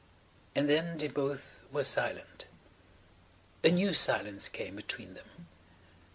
[0.55, 2.47] And then they both were silent.
[3.63, 5.45] A new silence came between them.